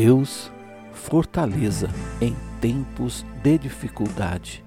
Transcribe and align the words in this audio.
Deus, 0.00 0.48
fortaleza 0.92 1.90
em 2.20 2.36
tempos 2.60 3.26
de 3.42 3.58
dificuldade. 3.58 4.64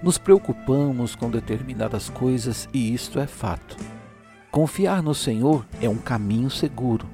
Nos 0.00 0.16
preocupamos 0.16 1.16
com 1.16 1.28
determinadas 1.28 2.08
coisas 2.08 2.68
e 2.72 2.94
isto 2.94 3.18
é 3.18 3.26
fato. 3.26 3.76
Confiar 4.48 5.02
no 5.02 5.12
Senhor 5.12 5.66
é 5.80 5.88
um 5.88 5.98
caminho 5.98 6.48
seguro. 6.48 7.08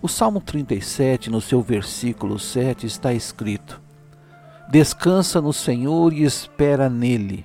O 0.00 0.08
Salmo 0.08 0.40
37, 0.40 1.28
no 1.28 1.42
seu 1.42 1.60
versículo 1.60 2.38
7, 2.38 2.86
está 2.86 3.12
escrito: 3.12 3.78
Descansa 4.70 5.42
no 5.42 5.52
Senhor 5.52 6.14
e 6.14 6.24
espera 6.24 6.88
nele. 6.88 7.44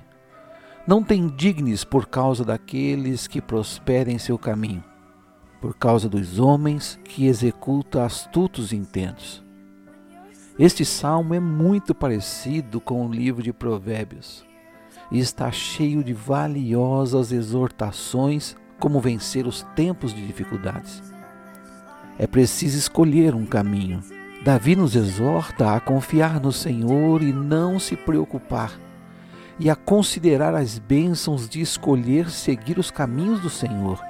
Não 0.84 1.00
te 1.00 1.14
indignes 1.14 1.84
por 1.84 2.08
causa 2.08 2.44
daqueles 2.44 3.28
que 3.28 3.40
prosperem 3.40 4.18
seu 4.18 4.36
caminho, 4.36 4.82
por 5.60 5.76
causa 5.76 6.08
dos 6.08 6.40
homens 6.40 6.98
que 7.04 7.26
executam 7.26 8.02
astutos 8.02 8.72
intentos. 8.72 9.44
Este 10.58 10.84
salmo 10.84 11.34
é 11.34 11.40
muito 11.40 11.94
parecido 11.94 12.80
com 12.80 13.06
o 13.06 13.12
livro 13.12 13.44
de 13.44 13.52
Provérbios 13.52 14.44
e 15.08 15.20
está 15.20 15.52
cheio 15.52 16.02
de 16.02 16.12
valiosas 16.12 17.30
exortações 17.30 18.56
como 18.80 19.00
vencer 19.00 19.46
os 19.46 19.62
tempos 19.76 20.12
de 20.12 20.26
dificuldades. 20.26 21.00
É 22.18 22.26
preciso 22.26 22.76
escolher 22.76 23.36
um 23.36 23.46
caminho. 23.46 24.02
Davi 24.44 24.74
nos 24.74 24.96
exorta 24.96 25.76
a 25.76 25.80
confiar 25.80 26.40
no 26.40 26.50
Senhor 26.50 27.22
e 27.22 27.32
não 27.32 27.78
se 27.78 27.94
preocupar, 27.94 28.72
e 29.62 29.70
a 29.70 29.76
considerar 29.76 30.56
as 30.56 30.76
bênçãos 30.76 31.48
de 31.48 31.60
escolher 31.60 32.28
seguir 32.28 32.80
os 32.80 32.90
caminhos 32.90 33.38
do 33.38 33.48
Senhor. 33.48 34.02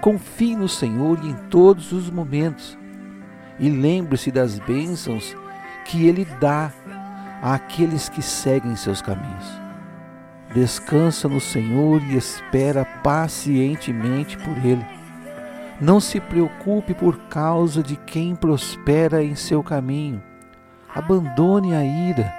Confie 0.00 0.56
no 0.56 0.68
Senhor 0.68 1.24
em 1.24 1.32
todos 1.48 1.92
os 1.92 2.10
momentos 2.10 2.76
e 3.60 3.70
lembre-se 3.70 4.32
das 4.32 4.58
bênçãos 4.58 5.36
que 5.84 6.08
Ele 6.08 6.24
dá 6.40 6.72
àqueles 7.40 8.08
que 8.08 8.20
seguem 8.20 8.74
seus 8.74 9.00
caminhos. 9.00 9.46
Descansa 10.52 11.28
no 11.28 11.40
Senhor 11.40 12.02
e 12.02 12.16
espera 12.16 12.84
pacientemente 12.84 14.36
por 14.38 14.56
Ele. 14.66 14.84
Não 15.80 16.00
se 16.00 16.18
preocupe 16.18 16.94
por 16.94 17.16
causa 17.28 17.80
de 17.80 17.94
quem 17.94 18.34
prospera 18.34 19.22
em 19.22 19.36
seu 19.36 19.62
caminho. 19.62 20.20
Abandone 20.92 21.76
a 21.76 21.84
ira. 21.84 22.37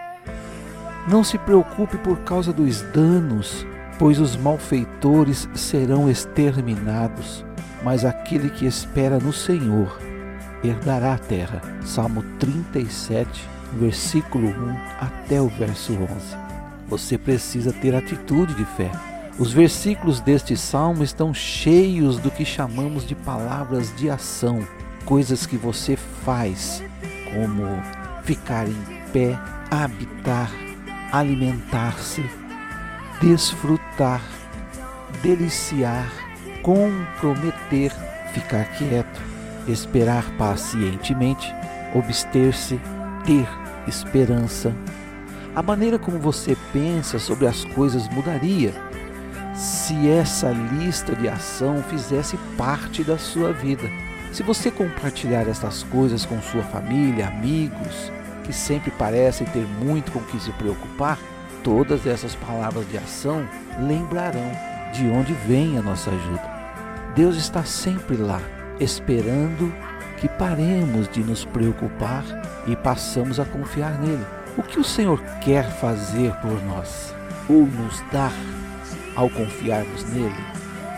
Não 1.09 1.23
se 1.23 1.39
preocupe 1.39 1.97
por 1.97 2.19
causa 2.19 2.53
dos 2.53 2.83
danos, 2.83 3.65
pois 3.97 4.19
os 4.19 4.37
malfeitores 4.37 5.49
serão 5.55 6.07
exterminados, 6.07 7.43
mas 7.83 8.05
aquele 8.05 8.47
que 8.51 8.67
espera 8.67 9.17
no 9.17 9.33
Senhor 9.33 9.99
herdará 10.63 11.15
a 11.15 11.17
terra. 11.17 11.63
Salmo 11.83 12.23
37, 12.37 13.43
versículo 13.73 14.49
1 14.49 14.77
até 14.99 15.41
o 15.41 15.47
verso 15.47 15.93
11. 15.93 16.37
Você 16.87 17.17
precisa 17.17 17.73
ter 17.73 17.95
atitude 17.95 18.53
de 18.53 18.65
fé. 18.65 18.91
Os 19.39 19.51
versículos 19.51 20.21
deste 20.21 20.55
salmo 20.55 21.03
estão 21.03 21.33
cheios 21.33 22.19
do 22.19 22.29
que 22.29 22.45
chamamos 22.45 23.07
de 23.07 23.15
palavras 23.15 23.91
de 23.95 24.11
ação, 24.11 24.59
coisas 25.05 25.47
que 25.47 25.57
você 25.57 25.95
faz, 25.95 26.83
como 27.33 27.63
ficar 28.23 28.67
em 28.67 28.77
pé, 29.11 29.39
habitar, 29.71 30.51
alimentar-se, 31.11 32.23
desfrutar, 33.21 34.21
deliciar, 35.21 36.11
comprometer, 36.61 37.91
ficar 38.33 38.65
quieto, 38.77 39.21
esperar 39.67 40.23
pacientemente, 40.37 41.53
obster-se, 41.95 42.79
ter 43.25 43.47
esperança, 43.87 44.73
a 45.55 45.63
maneira 45.63 45.97
como 45.97 46.19
você 46.19 46.55
pensa 46.71 47.17
sobre 47.17 47.47
as 47.47 47.65
coisas 47.65 48.07
mudaria 48.09 48.73
se 49.55 50.09
essa 50.09 50.51
lista 50.51 51.13
de 51.15 51.27
ação 51.27 51.83
fizesse 51.83 52.37
parte 52.57 53.03
da 53.03 53.17
sua 53.17 53.51
vida. 53.51 53.89
Se 54.31 54.41
você 54.41 54.71
compartilhar 54.71 55.47
essas 55.49 55.83
coisas 55.83 56.25
com 56.25 56.41
sua 56.41 56.63
família, 56.63 57.27
amigos, 57.27 58.11
que 58.49 58.53
sempre 58.53 58.89
parecem 58.89 59.45
ter 59.45 59.63
muito 59.63 60.11
com 60.11 60.19
que 60.21 60.39
se 60.39 60.51
preocupar, 60.53 61.19
todas 61.63 62.07
essas 62.07 62.33
palavras 62.33 62.89
de 62.89 62.97
ação 62.97 63.47
lembrarão 63.79 64.51
de 64.91 65.07
onde 65.07 65.33
vem 65.33 65.77
a 65.77 65.83
nossa 65.83 66.09
ajuda. 66.09 66.41
Deus 67.15 67.37
está 67.37 67.63
sempre 67.63 68.17
lá, 68.17 68.41
esperando 68.79 69.71
que 70.17 70.27
paremos 70.27 71.07
de 71.09 71.23
nos 71.23 71.45
preocupar 71.45 72.23
e 72.65 72.75
passamos 72.75 73.39
a 73.39 73.45
confiar 73.45 73.99
nele. 73.99 74.25
O 74.57 74.63
que 74.63 74.79
o 74.79 74.83
Senhor 74.83 75.21
quer 75.41 75.69
fazer 75.73 76.33
por 76.37 76.59
nós 76.63 77.13
ou 77.47 77.67
nos 77.67 78.01
dar 78.11 78.33
ao 79.15 79.29
confiarmos 79.29 80.05
nele? 80.05 80.43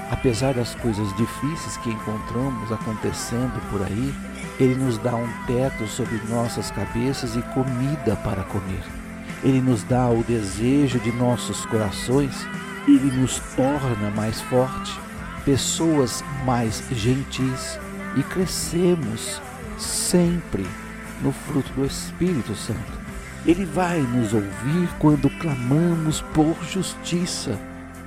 Apesar 0.09 0.53
das 0.53 0.73
coisas 0.75 1.13
difíceis 1.17 1.75
que 1.83 1.89
encontramos 1.89 2.71
acontecendo 2.71 3.61
por 3.69 3.81
aí, 3.81 4.30
ele 4.61 4.75
nos 4.75 4.99
dá 4.99 5.15
um 5.15 5.27
teto 5.47 5.87
sobre 5.87 6.21
nossas 6.29 6.69
cabeças 6.69 7.35
e 7.35 7.41
comida 7.41 8.15
para 8.17 8.43
comer. 8.43 8.83
Ele 9.43 9.59
nos 9.59 9.81
dá 9.83 10.07
o 10.07 10.23
desejo 10.23 10.99
de 10.99 11.11
nossos 11.11 11.65
corações, 11.65 12.45
ele 12.87 13.11
nos 13.19 13.39
torna 13.55 14.11
mais 14.15 14.39
forte, 14.41 14.93
pessoas 15.43 16.23
mais 16.45 16.83
gentis 16.91 17.79
e 18.15 18.21
crescemos 18.21 19.41
sempre 19.79 20.67
no 21.23 21.31
fruto 21.31 21.73
do 21.73 21.83
Espírito 21.83 22.53
Santo. 22.53 23.01
Ele 23.47 23.65
vai 23.65 23.99
nos 23.99 24.31
ouvir 24.31 24.89
quando 24.99 25.27
clamamos 25.39 26.21
por 26.35 26.55
justiça. 26.69 27.57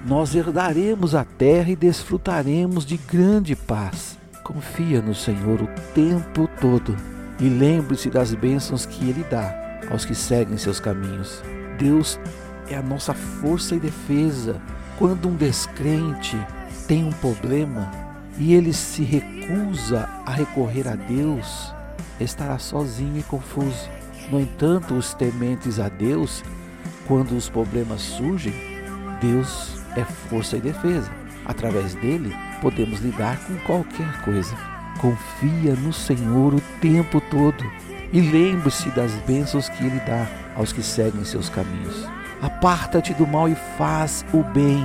Nós 0.07 0.37
herdaremos 0.37 1.17
a 1.17 1.25
terra 1.25 1.71
e 1.71 1.75
desfrutaremos 1.75 2.87
de 2.87 2.97
grande 2.97 3.57
paz. 3.57 4.17
Confia 4.45 5.01
no 5.01 5.15
Senhor 5.15 5.63
o 5.63 5.67
tempo 5.95 6.47
todo 6.61 6.95
e 7.41 7.49
lembre-se 7.49 8.11
das 8.11 8.35
bênçãos 8.35 8.85
que 8.85 9.09
Ele 9.09 9.25
dá 9.25 9.81
aos 9.91 10.05
que 10.05 10.15
seguem 10.15 10.59
seus 10.59 10.79
caminhos. 10.79 11.43
Deus 11.79 12.21
é 12.69 12.77
a 12.77 12.83
nossa 12.83 13.15
força 13.15 13.75
e 13.75 13.81
defesa. 13.81 14.61
Quando 14.99 15.31
um 15.31 15.35
descrente 15.35 16.37
tem 16.87 17.05
um 17.05 17.13
problema 17.13 17.91
e 18.39 18.53
ele 18.53 18.73
se 18.73 19.03
recusa 19.03 20.09
a 20.27 20.33
recorrer 20.33 20.89
a 20.89 20.95
Deus, 20.95 21.75
estará 22.21 22.59
sozinho 22.59 23.19
e 23.19 23.23
confuso. 23.23 23.89
No 24.31 24.39
entanto, 24.39 24.95
os 24.95 25.15
tementes 25.15 25.81
a 25.81 25.89
Deus, 25.89 26.45
quando 27.09 27.35
os 27.35 27.49
problemas 27.49 28.03
surgem, 28.03 28.55
Deus 29.23 29.81
é 29.97 30.05
força 30.05 30.59
e 30.59 30.61
defesa. 30.61 31.11
Através 31.47 31.95
dele, 31.95 32.35
podemos 32.65 33.01
lidar 33.01 33.39
com 33.47 33.55
qualquer 33.59 34.23
coisa. 34.23 34.57
Confia 34.99 35.75
no 35.75 35.93
Senhor 35.93 36.55
o 36.55 36.61
tempo 36.81 37.21
todo 37.31 37.63
e 38.11 38.21
lembre-se 38.21 38.89
das 38.91 39.13
bênçãos 39.27 39.69
que 39.69 39.85
Ele 39.85 40.01
dá 40.01 40.27
aos 40.57 40.73
que 40.73 40.83
seguem 40.83 41.25
seus 41.25 41.51
caminhos. 41.51 42.09
Aparta-te 42.41 43.13
do 43.13 43.27
mal 43.27 43.49
e 43.49 43.55
faz 43.77 44.25
o 44.33 44.43
bem, 44.43 44.85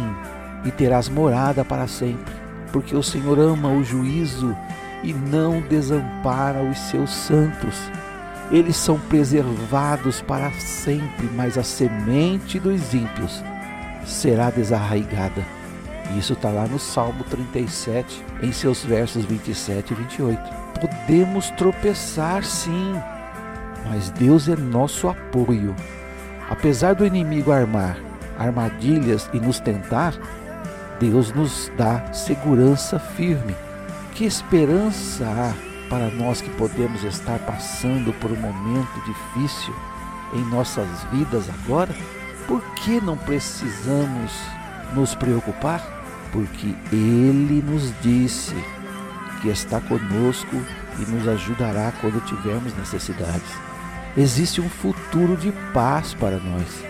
e 0.65 0.71
terás 0.71 1.07
morada 1.07 1.63
para 1.63 1.87
sempre, 1.87 2.33
porque 2.71 2.95
o 2.95 3.01
Senhor 3.01 3.39
ama 3.39 3.69
o 3.69 3.83
juízo 3.83 4.55
e 5.01 5.13
não 5.13 5.61
desampara 5.61 6.61
os 6.61 6.77
seus 6.77 7.09
santos 7.09 7.89
eles 8.51 8.77
são 8.77 8.99
preservados 8.99 10.21
para 10.21 10.51
sempre, 10.53 11.29
mas 11.35 11.57
a 11.57 11.63
semente 11.63 12.59
dos 12.59 12.93
ímpios 12.93 13.43
será 14.05 14.49
desarraigada. 14.49 15.58
Isso 16.17 16.33
está 16.33 16.49
lá 16.49 16.65
no 16.65 16.79
Salmo 16.79 17.23
37, 17.25 18.25
em 18.41 18.51
seus 18.51 18.83
versos 18.83 19.25
27 19.25 19.91
e 19.91 19.95
28. 19.95 20.41
Podemos 20.79 21.49
tropeçar 21.51 22.43
sim, 22.43 22.95
mas 23.87 24.09
Deus 24.09 24.47
é 24.49 24.55
nosso 24.55 25.07
apoio. 25.07 25.75
Apesar 26.49 26.95
do 26.95 27.05
inimigo 27.05 27.51
armar 27.51 27.97
armadilhas 28.37 29.29
e 29.33 29.39
nos 29.39 29.59
tentar, 29.59 30.13
Deus 30.99 31.31
nos 31.33 31.71
dá 31.77 32.11
segurança 32.11 32.97
firme. 32.97 33.55
Que 34.13 34.25
esperança 34.25 35.25
há 35.25 35.53
para 35.89 36.09
nós 36.09 36.41
que 36.41 36.49
podemos 36.51 37.03
estar 37.03 37.39
passando 37.39 38.13
por 38.13 38.31
um 38.31 38.35
momento 38.35 39.01
difícil 39.05 39.73
em 40.33 40.43
nossas 40.45 40.87
vidas 41.11 41.49
agora, 41.49 41.93
por 42.47 42.61
que 42.75 43.01
não 43.01 43.17
precisamos 43.17 44.31
nos 44.93 45.15
preocupar? 45.15 45.98
Porque 46.31 46.75
Ele 46.91 47.61
nos 47.61 47.93
disse 48.01 48.55
que 49.41 49.49
está 49.49 49.79
conosco 49.79 50.55
e 50.99 51.11
nos 51.11 51.27
ajudará 51.27 51.91
quando 51.99 52.23
tivermos 52.25 52.75
necessidades. 52.75 53.69
Existe 54.17 54.59
um 54.59 54.69
futuro 54.69 55.37
de 55.37 55.51
paz 55.73 56.13
para 56.13 56.37
nós. 56.37 56.83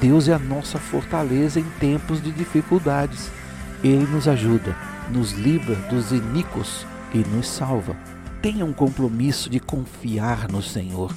Deus 0.00 0.28
é 0.28 0.34
a 0.34 0.38
nossa 0.38 0.78
fortaleza 0.78 1.60
em 1.60 1.64
tempos 1.78 2.22
de 2.22 2.32
dificuldades. 2.32 3.30
Ele 3.82 4.06
nos 4.06 4.26
ajuda, 4.26 4.76
nos 5.10 5.32
livra 5.32 5.74
dos 5.88 6.10
iníquos 6.10 6.86
e 7.12 7.18
nos 7.18 7.48
salva. 7.48 7.96
Tenha 8.42 8.64
um 8.64 8.72
compromisso 8.72 9.48
de 9.48 9.60
confiar 9.60 10.48
no 10.50 10.62
Senhor. 10.62 11.12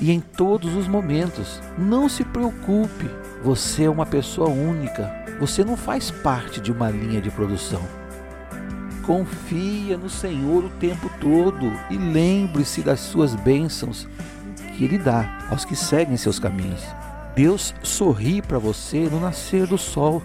E 0.00 0.10
em 0.10 0.20
todos 0.20 0.74
os 0.74 0.86
momentos, 0.86 1.60
não 1.78 2.08
se 2.08 2.24
preocupe, 2.24 3.10
você 3.42 3.84
é 3.84 3.90
uma 3.90 4.06
pessoa 4.06 4.48
única, 4.48 5.25
você 5.38 5.64
não 5.64 5.76
faz 5.76 6.10
parte 6.10 6.60
de 6.60 6.72
uma 6.72 6.90
linha 6.90 7.20
de 7.20 7.30
produção. 7.30 7.82
Confia 9.04 9.96
no 9.96 10.08
Senhor 10.08 10.64
o 10.64 10.70
tempo 10.70 11.10
todo 11.20 11.72
e 11.90 11.96
lembre-se 11.96 12.82
das 12.82 13.00
suas 13.00 13.34
bênçãos 13.34 14.08
que 14.76 14.84
Ele 14.84 14.98
dá 14.98 15.46
aos 15.48 15.64
que 15.64 15.76
seguem 15.76 16.16
seus 16.16 16.38
caminhos. 16.38 16.82
Deus 17.34 17.74
sorri 17.82 18.40
para 18.40 18.58
você 18.58 19.08
no 19.10 19.20
nascer 19.20 19.66
do 19.66 19.78
sol. 19.78 20.22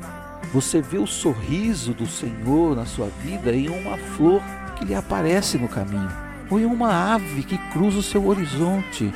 Você 0.54 0.82
vê 0.82 0.98
o 0.98 1.06
sorriso 1.06 1.94
do 1.94 2.08
Senhor 2.08 2.76
na 2.76 2.86
sua 2.86 3.08
vida 3.22 3.54
em 3.54 3.70
uma 3.70 3.98
flor 3.98 4.42
que 4.78 4.86
lhe 4.86 4.96
aparece 4.96 5.58
no 5.58 5.68
caminho, 5.68 6.10
ou 6.50 6.60
em 6.60 6.66
uma 6.66 7.14
ave 7.14 7.44
que 7.44 7.58
cruza 7.72 8.00
o 8.00 8.04
seu 8.04 8.26
horizonte, 8.26 9.14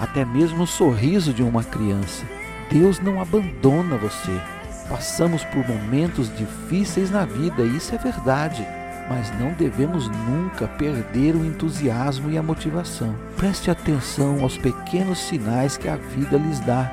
até 0.00 0.24
mesmo 0.24 0.58
no 0.58 0.66
sorriso 0.66 1.32
de 1.32 1.42
uma 1.42 1.62
criança. 1.62 2.24
Deus 2.70 2.98
não 2.98 3.20
abandona 3.20 3.96
você. 3.96 4.55
Passamos 4.88 5.44
por 5.44 5.66
momentos 5.66 6.30
difíceis 6.36 7.10
na 7.10 7.24
vida, 7.24 7.62
isso 7.62 7.94
é 7.94 7.98
verdade 7.98 8.66
mas 9.08 9.30
não 9.38 9.52
devemos 9.52 10.08
nunca 10.08 10.66
perder 10.66 11.34
o 11.36 11.44
entusiasmo 11.44 12.30
e 12.30 12.36
a 12.36 12.42
motivação. 12.42 13.14
Preste 13.36 13.70
atenção 13.70 14.42
aos 14.42 14.58
pequenos 14.58 15.18
sinais 15.18 15.76
que 15.76 15.88
a 15.88 15.96
vida 15.96 16.36
lhes 16.36 16.60
dá. 16.60 16.90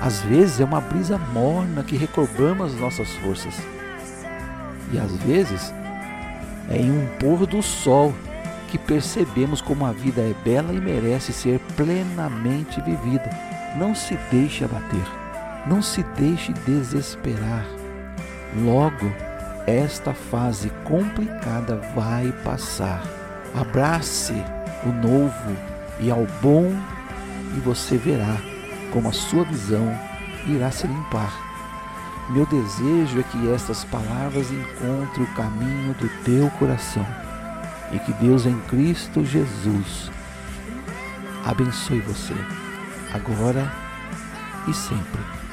Às 0.00 0.20
vezes 0.22 0.60
é 0.60 0.64
uma 0.64 0.80
brisa 0.80 1.16
morna 1.16 1.82
que 1.82 1.96
recobramos 1.96 2.74
as 2.74 2.80
nossas 2.80 3.08
forças. 3.16 3.54
E 4.92 4.98
às 4.98 5.10
vezes 5.22 5.72
é 6.68 6.76
em 6.76 6.90
um 6.90 7.06
pôr 7.18 7.46
do 7.46 7.62
sol 7.62 8.14
que 8.68 8.76
percebemos 8.76 9.60
como 9.60 9.86
a 9.86 9.92
vida 9.92 10.20
é 10.20 10.34
bela 10.44 10.72
e 10.72 10.80
merece 10.80 11.32
ser 11.32 11.60
plenamente 11.76 12.80
vivida. 12.82 13.30
Não 13.76 13.94
se 13.94 14.18
deixe 14.30 14.64
abater, 14.64 15.06
não 15.66 15.82
se 15.82 16.02
deixe 16.16 16.52
desesperar. 16.52 17.66
Logo, 18.56 19.12
esta 19.66 20.14
fase 20.14 20.70
complicada 20.84 21.76
vai 21.94 22.32
passar. 22.44 23.02
Abrace 23.54 24.34
o 24.84 24.88
novo 24.88 25.56
e 25.98 26.10
ao 26.10 26.26
bom 26.40 26.72
e 27.56 27.60
você 27.60 27.96
verá 27.96 28.36
como 28.92 29.08
a 29.08 29.12
sua 29.12 29.44
visão 29.44 29.92
irá 30.46 30.70
se 30.70 30.86
limpar. 30.86 31.46
Meu 32.30 32.46
desejo 32.46 33.20
é 33.20 33.22
que 33.22 33.52
estas 33.52 33.84
palavras 33.84 34.50
encontrem 34.50 35.24
o 35.24 35.34
caminho 35.34 35.94
do 35.94 36.08
teu 36.24 36.50
coração 36.58 37.06
e 37.92 37.98
que 37.98 38.12
Deus 38.14 38.46
em 38.46 38.58
Cristo 38.62 39.24
Jesus 39.24 40.10
abençoe 41.44 42.00
você, 42.00 42.34
agora 43.14 43.72
e 44.66 44.74
sempre. 44.74 45.45